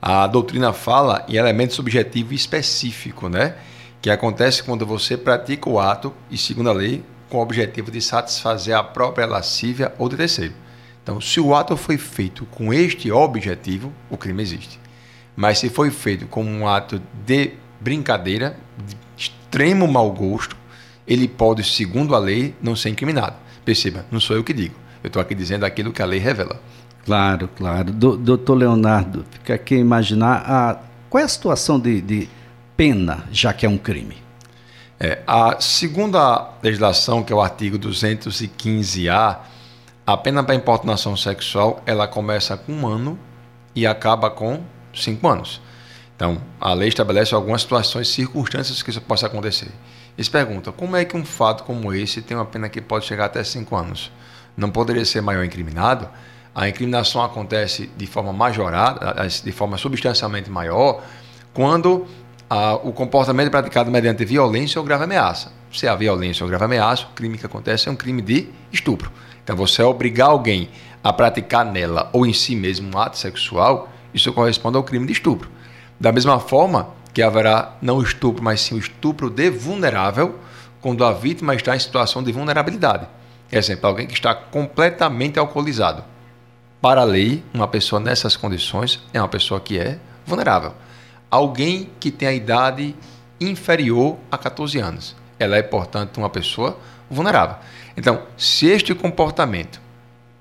A 0.01 0.27
doutrina 0.27 0.73
fala 0.73 1.25
em 1.27 1.37
elemento 1.37 1.75
subjetivo 1.75 2.35
específico, 2.35 3.29
né? 3.29 3.55
Que 4.03 4.11
acontece 4.11 4.63
quando 4.63 4.85
você 4.85 5.17
pratica 5.17 5.69
o 5.69 5.81
ato, 5.81 6.13
e 6.31 6.37
segundo 6.37 6.69
a 6.69 6.75
lei, 6.75 7.03
com 7.31 7.39
o 7.39 7.43
objetivo 7.43 7.91
de 7.91 8.03
satisfazer 8.03 8.77
a 8.77 8.83
própria 8.83 9.27
lascívia 9.27 9.95
ou 9.99 10.09
de 10.09 10.17
terceiro. 10.17 10.55
Então, 11.03 11.21
se 11.21 11.41
o 11.41 11.55
ato 11.55 11.77
foi 11.77 11.97
feito 11.97 12.45
com 12.47 12.73
este 12.73 13.11
objetivo, 13.11 13.93
o 14.11 14.17
crime 14.17 14.43
existe. 14.43 14.79
Mas 15.35 15.59
se 15.59 15.71
foi 15.71 15.91
feito 15.91 16.27
como 16.27 16.51
um 16.51 16.69
ato 16.69 17.01
de 17.25 17.53
brincadeira, 17.81 18.57
de 18.87 18.97
extremo 19.17 19.89
mau 19.89 20.11
gosto, 20.13 20.57
ele 21.11 21.27
pode, 21.27 21.65
segundo 21.65 22.15
a 22.15 22.19
lei, 22.21 22.55
não 22.63 22.77
ser 22.77 22.89
incriminado. 22.89 23.35
Perceba, 23.65 24.07
não 24.13 24.21
sou 24.21 24.37
eu 24.37 24.45
que 24.45 24.53
digo. 24.53 24.77
Eu 25.03 25.09
estou 25.09 25.21
aqui 25.21 25.35
dizendo 25.35 25.65
aquilo 25.65 25.93
que 25.93 26.01
a 26.01 26.07
lei 26.07 26.21
revela. 26.21 26.61
Claro, 27.05 27.49
claro. 27.57 27.93
doutor 27.93 28.55
Leonardo, 28.55 29.25
fica 29.33 29.55
aqui 29.55 29.75
imaginar 29.75 30.45
a, 30.47 30.81
qual 31.09 31.21
é 31.21 31.25
a 31.25 31.29
situação 31.29 31.81
de, 31.81 32.01
de 32.01 32.29
pena, 32.77 33.25
já 33.33 33.53
que 33.53 33.67
é 33.67 33.69
um 33.69 33.77
crime? 33.77 34.19
É, 35.01 35.21
a 35.27 35.61
segunda 35.61 36.51
legislação, 36.63 37.25
que 37.25 37.33
é 37.33 37.37
o 37.37 37.41
artigo 37.41 37.77
215A, 37.77 39.39
a 40.07 40.17
pena 40.17 40.45
para 40.45 40.55
importunação 40.55 41.17
sexual, 41.17 41.83
ela 41.87 42.07
começa 42.07 42.57
com 42.57 42.73
um 42.73 42.87
ano 42.87 43.19
e 43.75 43.85
acaba 43.85 44.31
com 44.31 44.63
cinco 44.95 45.27
anos. 45.27 45.61
Então, 46.15 46.41
a 46.61 46.73
lei 46.75 46.89
estabelece 46.89 47.35
algumas 47.35 47.63
situações, 47.63 48.09
circunstâncias 48.09 48.83
que 48.83 48.91
isso 48.91 49.01
possa 49.01 49.27
acontecer. 49.27 49.71
E 50.21 50.23
se 50.25 50.31
pergunta, 50.31 50.71
como 50.71 50.97
é 50.97 51.05
que 51.07 51.17
um 51.17 51.25
fato 51.25 51.65
como 51.65 51.95
esse 51.95 52.21
tem 52.21 52.37
uma 52.37 52.45
pena 52.45 52.69
que 52.69 52.79
pode 52.79 53.07
chegar 53.07 53.25
até 53.25 53.43
cinco 53.43 53.75
anos? 53.75 54.13
Não 54.55 54.71
poderia 54.71 55.03
ser 55.03 55.23
maior 55.23 55.43
incriminado? 55.43 56.07
A 56.55 56.69
incriminação 56.69 57.23
acontece 57.23 57.91
de 57.97 58.07
forma 58.07 58.31
majorada, 58.31 59.27
de 59.27 59.51
forma 59.51 59.79
substancialmente 59.79 60.51
maior, 60.51 61.03
quando 61.55 62.05
o 62.85 62.93
comportamento 62.93 63.51
praticado 63.51 63.91
mediante 63.91 64.23
violência 64.27 64.79
ou 64.79 64.85
grave 64.85 65.05
ameaça. 65.05 65.53
Se 65.73 65.89
há 65.89 65.95
violência 65.95 66.45
ou 66.45 66.51
grave 66.51 66.67
ameaça, 66.67 67.05
o 67.05 67.15
crime 67.15 67.39
que 67.39 67.47
acontece 67.47 67.89
é 67.89 67.91
um 67.91 67.97
crime 67.97 68.21
de 68.21 68.51
estupro. 68.71 69.11
Então, 69.43 69.57
você 69.57 69.83
obrigar 69.83 70.29
alguém 70.29 70.69
a 71.03 71.15
praticar 71.15 71.65
nela 71.65 72.11
ou 72.13 72.27
em 72.27 72.35
si 72.35 72.55
mesmo 72.55 72.95
um 72.95 72.99
ato 73.01 73.17
sexual, 73.17 73.91
isso 74.13 74.31
corresponde 74.35 74.77
ao 74.77 74.85
crime 74.85 75.07
de 75.07 75.13
estupro. 75.15 75.49
Da 75.99 76.13
mesma 76.13 76.39
forma 76.39 76.91
que 77.13 77.23
haverá 77.23 77.77
não 77.83 78.01
estupro, 78.03 78.43
mas 78.43 78.61
sim 78.61 78.75
o 78.75 78.79
estupro 78.79 79.31
de 79.31 79.51
vulnerável, 79.51 80.39
quando 80.81 81.05
a 81.05 81.13
vítima 81.13 81.55
está 81.55 81.75
em 81.75 81.79
situação 81.79 82.23
de 82.23 82.33
vulnerabilidade. 82.33 83.07
Exemplo, 83.51 83.87
alguém 83.87 84.07
que 84.07 84.15
está 84.15 84.35
completamente 84.35 85.39
alcoolizado. 85.39 86.05
Para 86.81 87.03
a 87.03 87.05
lei, 87.05 87.43
uma 87.53 87.69
pessoa 87.69 88.01
nessas 88.01 88.37
condições 88.37 89.03
é 89.13 89.21
uma 89.21 89.29
pessoa 89.29 89.61
que 89.61 89.79
é 89.79 89.99
vulnerável. 90.25 90.73
Alguém 91.31 91.91
que 91.99 92.11
tem 92.11 92.29
a 92.29 92.33
idade 92.33 92.95
inferior 93.41 94.17
a 94.31 94.39
14 94.39 94.79
anos. 94.79 95.17
Ela 95.39 95.57
é, 95.57 95.63
portanto, 95.63 96.19
uma 96.19 96.31
pessoa 96.31 96.79
vulnerável. 97.11 97.57
Então, 97.97 98.23
se 98.37 98.67
este 98.67 98.95
comportamento, 98.95 99.81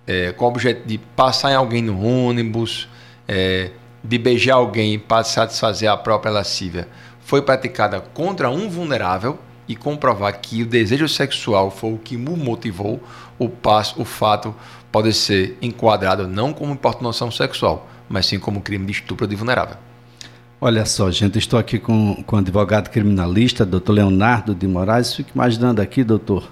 é, 0.06 0.32
com 0.32 0.46
o 0.46 0.48
objeto 0.48 0.88
de 0.88 0.98
passar 0.98 1.52
em 1.52 1.56
alguém 1.56 1.82
no 1.82 2.02
ônibus, 2.02 2.88
é, 3.28 3.72
de 4.04 4.18
beijar 4.18 4.56
alguém 4.56 4.98
para 4.98 5.24
satisfazer 5.24 5.90
a 5.90 5.98
própria 5.98 6.32
lascívia 6.32 6.88
foi 7.22 7.42
praticada 7.42 8.00
contra 8.00 8.50
um 8.50 8.70
vulnerável 8.70 9.38
e 9.68 9.76
comprovar 9.76 10.40
que 10.42 10.64
o 10.64 10.66
desejo 10.66 11.08
sexual 11.08 11.70
foi 11.70 11.94
o 11.94 11.98
que 12.00 12.16
o 12.16 12.36
motivou, 12.36 13.00
o 13.38 13.48
passo, 13.48 14.02
o 14.02 14.04
fato 14.04 14.56
pode 14.92 15.14
ser 15.14 15.56
enquadrado 15.62 16.28
não 16.28 16.52
como 16.52 16.74
importunação 16.74 17.30
sexual, 17.30 17.88
mas 18.10 18.26
sim 18.26 18.40
como 18.40 18.62
crime 18.62 18.88
de 18.88 18.94
estupro 18.94 19.28
de 19.28 19.36
vulnerável. 19.36 19.78
Olha 20.60 20.86
só, 20.86 21.12
gente, 21.12 21.38
estou 21.38 21.60
aqui 21.60 21.78
com, 21.78 22.22
com 22.24 22.36
o 22.36 22.40
advogado 22.40 22.90
criminalista, 22.90 23.64
doutor 23.64 23.94
Leonardo 23.94 24.56
de 24.56 24.68
Moraes. 24.68 25.14
Fico 25.14 25.30
imaginando 25.36 25.82
aqui, 25.82 26.04
doutor, 26.04 26.52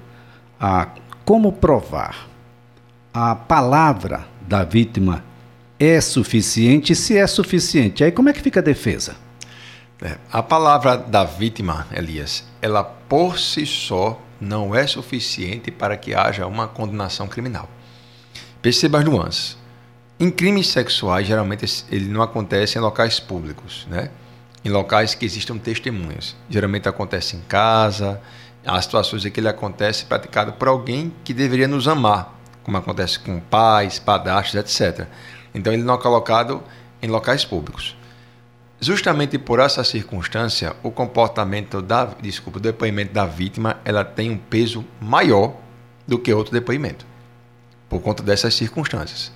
a, 0.60 0.90
como 1.26 1.52
provar 1.52 2.28
a 3.12 3.36
palavra 3.36 4.26
da 4.48 4.64
vítima 4.64 5.24
é 5.80 6.00
suficiente? 6.02 6.96
Se 6.96 7.18
é 7.18 7.26
suficiente, 7.28 8.04
aí 8.04 8.12
como 8.12 8.30
é 8.30 8.34
que 8.34 8.42
fica 8.42 8.60
a 8.60 8.64
defesa? 8.64 9.16
É, 10.02 10.18
a 10.32 10.44
palavra 10.44 10.96
da 10.96 11.24
vítima, 11.24 11.88
Elias, 11.92 12.44
ela 12.62 12.84
por 12.84 13.40
si 13.40 13.66
só 13.66 14.22
não 14.40 14.76
é 14.76 14.86
suficiente 14.86 15.72
para 15.72 15.98
que 15.98 16.14
haja 16.14 16.46
uma 16.46 16.68
condenação 16.68 17.28
criminal. 17.28 17.68
Perceba 18.62 19.00
as 19.00 19.06
nuances. 19.06 19.58
Em 20.20 20.30
crimes 20.30 20.68
sexuais, 20.68 21.28
geralmente 21.28 21.86
ele 21.92 22.06
não 22.06 22.22
acontece 22.22 22.78
em 22.78 22.82
locais 22.82 23.20
públicos, 23.20 23.88
né? 23.90 24.10
Em 24.64 24.70
locais 24.70 25.16
que 25.16 25.26
existam 25.26 25.58
testemunhas. 25.58 26.36
Geralmente 26.50 26.90
acontece 26.90 27.36
em 27.36 27.42
casa, 27.42 28.22
há 28.66 28.82
situações 28.82 29.26
em 29.26 29.32
que 29.32 29.40
ele 29.40 29.48
acontece 29.48 30.06
praticado 30.06 30.54
por 30.54 30.68
alguém 30.68 31.14
que 31.24 31.34
deveria 31.34 31.68
nos 31.68 31.88
amar, 31.88 32.36
como 32.64 32.78
acontece 32.78 33.20
com 33.20 33.40
pais, 33.40 34.00
padastros, 34.00 34.56
etc. 34.56 35.08
Então 35.54 35.74
ele 35.74 35.84
não 35.84 35.96
é 35.96 35.98
colocado 35.98 36.64
em 37.02 37.08
locais 37.08 37.46
públicos. 37.46 37.96
Justamente 38.80 39.40
por 39.40 39.60
essa 39.60 39.84
circunstância, 39.84 40.76
o 40.84 40.92
comportamento 40.92 41.82
da, 41.82 42.06
desculpa, 42.06 42.60
o 42.60 42.62
depoimento 42.62 43.12
da 43.12 43.26
vítima, 43.26 43.78
ela 43.84 44.06
tem 44.06 44.30
um 44.30 44.38
peso 44.38 44.86
maior 45.02 45.56
do 46.08 46.20
que 46.20 46.32
outro 46.32 46.54
depoimento, 46.54 47.06
por 47.90 48.00
conta 48.02 48.22
dessas 48.22 48.54
circunstâncias. 48.54 49.32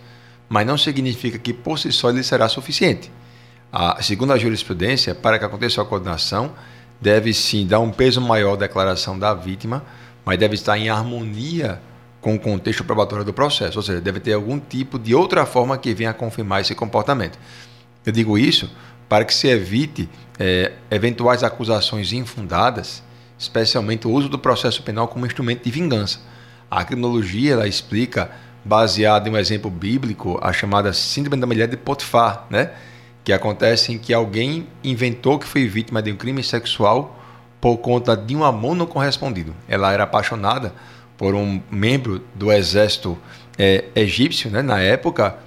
Mas 0.48 0.68
não 0.68 0.78
significa 0.78 1.40
que 1.40 1.54
por 1.54 1.80
si 1.80 1.92
só 1.92 2.10
ele 2.10 2.24
será 2.24 2.48
suficiente. 2.48 3.12
A, 3.74 4.02
segundo 4.04 4.32
a 4.32 4.38
jurisprudência, 4.38 5.16
para 5.16 5.40
que 5.40 5.46
aconteça 5.46 5.82
a 5.82 5.86
condenação, 5.86 6.54
deve 7.00 7.34
sim 7.34 7.66
dar 7.66 7.80
um 7.80 7.90
peso 7.90 8.22
maior 8.22 8.54
à 8.54 8.58
declaração 8.58 9.18
da 9.18 9.34
vítima, 9.34 9.84
mas 10.24 10.38
deve 10.38 10.54
estar 10.54 10.78
em 10.78 10.90
harmonia 10.90 11.82
com 12.22 12.36
o 12.36 12.40
contexto 12.40 12.84
probatório 12.84 13.26
do 13.26 13.34
processo, 13.34 13.80
ou 13.80 13.84
seja, 13.84 14.00
deve 14.00 14.20
ter 14.20 14.34
algum 14.34 14.60
tipo 14.60 15.00
de 15.00 15.16
outra 15.16 15.46
forma 15.46 15.78
que 15.78 15.94
venha 15.94 16.14
confirmar 16.14 16.62
esse 16.62 16.76
comportamento. 16.76 17.38
Eu 18.06 18.12
digo 18.12 18.38
isso 18.38 18.70
para 19.10 19.26
que 19.26 19.34
se 19.34 19.48
evite 19.48 20.08
é, 20.40 20.72
eventuais 20.90 21.44
acusações 21.44 22.14
infundadas, 22.14 23.04
especialmente 23.38 24.08
o 24.08 24.12
uso 24.12 24.30
do 24.30 24.38
processo 24.38 24.84
penal 24.84 25.08
como 25.08 25.26
instrumento 25.26 25.64
de 25.64 25.72
vingança. 25.72 26.20
A 26.70 26.86
criminologia 26.86 27.54
ela 27.54 27.68
explica, 27.68 28.30
baseada 28.64 29.28
em 29.28 29.34
um 29.34 29.38
exemplo 29.38 29.70
bíblico, 29.70 30.40
a 30.42 30.54
chamada 30.54 30.94
síndrome 30.94 31.42
da 31.42 31.48
mulher 31.48 31.68
de 31.68 31.76
Potifar, 31.76 32.46
né? 32.50 32.72
que 33.24 33.34
acontece 33.34 33.92
em 33.92 33.98
que 33.98 34.14
alguém 34.14 34.68
inventou 34.84 35.38
que 35.38 35.48
foi 35.48 35.68
vítima 35.68 36.02
de 36.02 36.12
um 36.12 36.16
crime 36.16 36.44
sexual 36.44 37.20
por 37.60 37.78
conta 37.78 38.16
de 38.16 38.36
um 38.36 38.44
amor 38.44 38.76
não 38.76 38.86
correspondido. 38.86 39.54
Ela 39.68 39.92
era 39.92 40.04
apaixonada 40.04 40.74
por 41.22 41.36
um 41.36 41.62
membro 41.70 42.20
do 42.34 42.52
exército 42.52 43.16
é, 43.56 43.86
egípcio, 43.94 44.50
né? 44.50 44.64
na 44.64 44.80
época, 44.80 45.38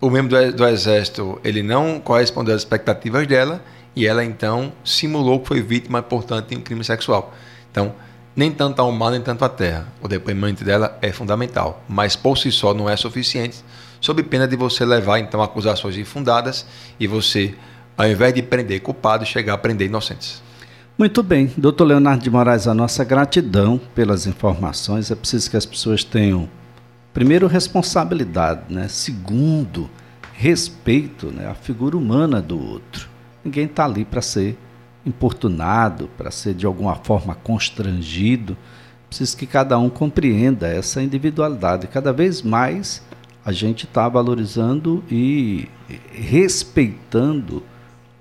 o 0.00 0.10
membro 0.10 0.36
do, 0.36 0.56
do 0.56 0.66
exército 0.66 1.40
ele 1.44 1.62
não 1.62 2.00
correspondeu 2.00 2.52
às 2.52 2.62
expectativas 2.62 3.24
dela 3.24 3.62
e 3.94 4.08
ela 4.08 4.24
então 4.24 4.72
simulou 4.84 5.38
que 5.38 5.46
foi 5.46 5.62
vítima, 5.62 6.02
portanto, 6.02 6.48
de 6.48 6.56
um 6.56 6.60
crime 6.60 6.82
sexual. 6.82 7.32
Então, 7.70 7.94
nem 8.34 8.50
tanto 8.50 8.82
ao 8.82 8.90
mar, 8.90 9.12
nem 9.12 9.20
tanto 9.20 9.44
à 9.44 9.48
terra. 9.48 9.86
O 10.02 10.08
depoimento 10.08 10.64
dela 10.64 10.98
é 11.00 11.12
fundamental, 11.12 11.84
mas 11.88 12.16
por 12.16 12.36
si 12.36 12.50
só 12.50 12.74
não 12.74 12.90
é 12.90 12.96
suficiente, 12.96 13.64
sob 14.00 14.20
pena 14.24 14.48
de 14.48 14.56
você 14.56 14.84
levar 14.84 15.20
então 15.20 15.40
acusações 15.40 15.96
infundadas 15.96 16.66
e 16.98 17.06
você, 17.06 17.54
ao 17.96 18.08
invés 18.08 18.34
de 18.34 18.42
prender 18.42 18.80
culpados, 18.80 19.28
chegar 19.28 19.54
a 19.54 19.58
prender 19.58 19.86
inocentes. 19.86 20.42
Muito 20.96 21.24
bem, 21.24 21.50
doutor 21.56 21.86
Leonardo 21.86 22.22
de 22.22 22.30
Moraes, 22.30 22.68
a 22.68 22.72
nossa 22.72 23.02
gratidão 23.02 23.80
pelas 23.96 24.28
informações. 24.28 25.10
É 25.10 25.16
preciso 25.16 25.50
que 25.50 25.56
as 25.56 25.66
pessoas 25.66 26.04
tenham, 26.04 26.48
primeiro, 27.12 27.48
responsabilidade, 27.48 28.72
né? 28.72 28.86
segundo, 28.86 29.90
respeito 30.34 31.32
né? 31.32 31.48
à 31.48 31.54
figura 31.54 31.96
humana 31.96 32.40
do 32.40 32.56
outro. 32.56 33.08
Ninguém 33.44 33.64
está 33.64 33.86
ali 33.86 34.04
para 34.04 34.22
ser 34.22 34.56
importunado, 35.04 36.08
para 36.16 36.30
ser 36.30 36.54
de 36.54 36.64
alguma 36.64 36.94
forma 36.94 37.34
constrangido. 37.34 38.56
Preciso 39.08 39.36
que 39.36 39.48
cada 39.48 39.76
um 39.76 39.90
compreenda 39.90 40.68
essa 40.68 41.02
individualidade. 41.02 41.88
Cada 41.88 42.12
vez 42.12 42.40
mais 42.40 43.02
a 43.44 43.50
gente 43.50 43.84
está 43.84 44.08
valorizando 44.08 45.02
e 45.10 45.68
respeitando 46.12 47.64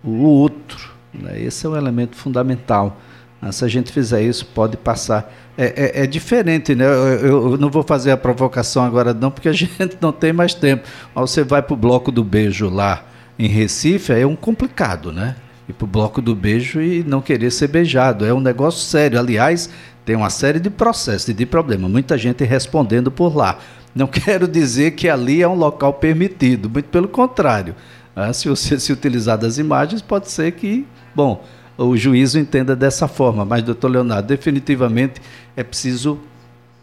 o 0.04 0.24
outro? 0.24 0.93
Esse 1.36 1.66
é 1.66 1.70
o 1.70 1.76
elemento 1.76 2.16
fundamental. 2.16 3.00
Ah, 3.42 3.52
se 3.52 3.66
a 3.66 3.68
gente 3.68 3.92
fizer 3.92 4.22
isso, 4.22 4.46
pode 4.46 4.78
passar. 4.78 5.32
É, 5.58 6.00
é, 6.00 6.04
é 6.04 6.08
diferente, 6.08 6.74
né? 6.74 6.86
Eu, 6.86 7.52
eu, 7.52 7.58
não 7.58 7.70
vou 7.70 7.84
fazer 7.84 8.12
a 8.12 8.18
provocação 8.18 8.84
agora, 8.84 9.14
não, 9.14 9.30
porque 9.30 9.50
a 9.50 9.52
gente 9.54 9.98
não 10.00 10.12
tem 10.12 10.32
mais 10.32 10.54
tempo. 10.54 10.88
Mas 11.14 11.30
você 11.30 11.44
vai 11.44 11.62
para 11.62 11.74
o 11.74 11.78
bloco 11.78 12.12
do 12.12 12.24
beijo 12.24 12.70
lá 12.70 13.06
em 13.38 13.48
Recife, 13.48 14.14
é 14.14 14.26
um 14.26 14.36
complicado, 14.36 15.12
né? 15.12 15.36
ir 15.68 15.74
para 15.74 15.86
o 15.86 15.88
bloco 15.88 16.22
do 16.22 16.36
beijo 16.36 16.82
e 16.82 17.04
não 17.04 17.22
querer 17.22 17.52
ser 17.52 17.68
beijado. 17.68 18.26
É 18.26 18.34
um 18.34 18.40
negócio 18.40 18.82
sério. 18.82 19.20
Aliás, 19.20 19.70
tem 20.06 20.16
uma 20.16 20.30
série 20.30 20.60
de 20.60 20.70
processos 20.70 21.30
e 21.30 21.34
de 21.34 21.46
problemas. 21.46 21.90
Muita 21.90 22.18
gente 22.18 22.44
respondendo 22.44 23.12
por 23.12 23.36
lá. 23.36 23.60
Não 23.96 24.08
quero 24.08 24.48
dizer 24.48 24.92
que 24.92 25.10
ali 25.10 25.42
é 25.42 25.48
um 25.48 25.56
local 25.56 25.94
permitido, 25.94 26.70
muito 26.70 26.90
pelo 26.90 27.08
contrário. 27.08 27.76
Ah, 28.16 28.32
se 28.32 28.48
você 28.48 28.80
se 28.80 28.92
utilizar 28.92 29.38
das 29.38 29.58
imagens, 29.58 30.02
pode 30.02 30.30
ser 30.30 30.52
que, 30.52 30.86
bom, 31.16 31.44
o 31.78 31.96
juízo 31.98 32.40
entenda 32.40 32.76
dessa 32.76 33.08
forma. 33.08 33.46
Mas, 33.46 33.64
doutor 33.64 33.90
Leonardo, 33.90 34.28
definitivamente 34.28 35.22
é 35.56 35.64
preciso 35.64 36.20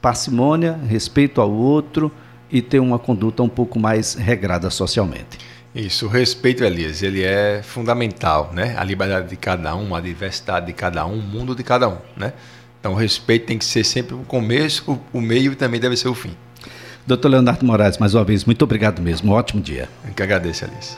parcimônia, 0.00 0.78
respeito 0.88 1.40
ao 1.40 1.50
outro 1.50 2.10
e 2.50 2.60
ter 2.60 2.80
uma 2.80 2.99
conduta 2.99 3.42
um 3.42 3.49
pouco 3.49 3.78
mais 3.78 4.14
regrada 4.14 4.70
socialmente. 4.70 5.38
Isso, 5.75 6.06
o 6.06 6.08
respeito, 6.08 6.64
Elias, 6.64 7.00
ele 7.00 7.22
é 7.22 7.62
fundamental, 7.62 8.50
né? 8.52 8.75
A 8.76 8.82
liberdade 8.82 9.28
de 9.28 9.37
cada 9.37 9.75
um, 9.76 9.94
a 9.94 10.00
diversidade 10.00 10.66
de 10.66 10.72
cada 10.72 11.06
um, 11.06 11.18
o 11.18 11.22
mundo 11.22 11.54
de 11.54 11.62
cada 11.62 11.88
um, 11.88 11.96
né? 12.16 12.32
Então, 12.80 12.92
o 12.92 12.96
respeito 12.96 13.46
tem 13.46 13.58
que 13.58 13.64
ser 13.64 13.84
sempre 13.84 14.14
o 14.14 14.20
começo, 14.20 14.99
o, 15.12 15.20
meio 15.20 15.52
e 15.52 15.54
também 15.54 15.78
deve 15.78 15.96
ser 15.96 16.08
o 16.08 16.14
fim. 16.14 16.34
Doutor 17.06 17.28
Leonardo 17.28 17.64
Moraes, 17.64 17.99
mais 17.99 18.14
uma 18.14 18.25
vez, 18.25 18.44
muito 18.44 18.62
obrigado 18.62 19.00
mesmo. 19.00 19.30
Um 19.30 19.34
ótimo 19.34 19.60
dia. 19.60 19.88
Eu 20.06 20.12
que 20.12 20.22
agradeço, 20.22 20.64
Alice. 20.64 20.96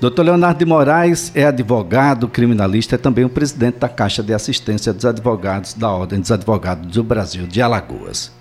Doutor 0.00 0.22
Leonardo 0.22 0.60
de 0.60 0.64
Moraes 0.64 1.32
é 1.34 1.44
advogado, 1.44 2.28
criminalista, 2.28 2.94
é 2.94 2.98
também 2.98 3.24
o 3.24 3.28
presidente 3.28 3.78
da 3.78 3.88
Caixa 3.88 4.22
de 4.22 4.32
Assistência 4.32 4.92
dos 4.92 5.04
Advogados 5.04 5.74
da 5.74 5.90
Ordem 5.90 6.20
dos 6.20 6.30
Advogados 6.30 6.92
do 6.92 7.02
Brasil 7.02 7.48
de 7.48 7.60
Alagoas. 7.60 8.37